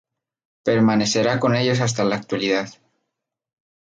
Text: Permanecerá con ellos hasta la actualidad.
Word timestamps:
Permanecerá 0.63 1.39
con 1.39 1.55
ellos 1.55 1.79
hasta 1.79 2.03
la 2.03 2.15
actualidad. 2.15 2.71